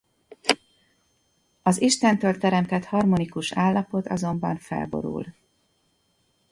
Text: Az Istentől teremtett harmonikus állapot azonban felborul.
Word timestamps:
Az 1.61 1.81
Istentől 1.81 2.37
teremtett 2.37 2.83
harmonikus 2.85 3.51
állapot 3.51 4.07
azonban 4.07 4.57
felborul. 4.57 5.35